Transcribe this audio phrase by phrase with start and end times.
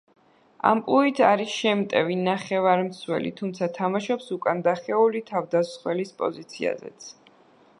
[0.67, 7.07] ამპლუით არის შემტევი ნახევარმცველი, თუმცა თამაშობს უკანდახეული თავდამსხმელის პოზიციაზეც.